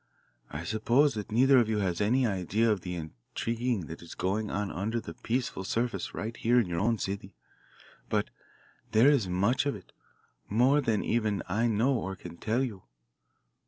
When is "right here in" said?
6.15-6.65